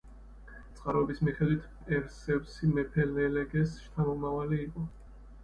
წყაროების 0.77 1.19
მიხედვით 1.27 1.67
პერსევსი 1.89 2.71
მეფე 2.79 3.07
ლელეგეს 3.13 3.77
შთამომავალი 3.85 4.61
იყო. 4.67 4.89